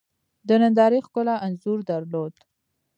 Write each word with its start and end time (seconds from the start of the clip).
د 0.47 0.49
نندارې 0.61 0.99
ښکلا 1.05 1.35
انځور 1.45 1.79
درلود. 1.89 2.33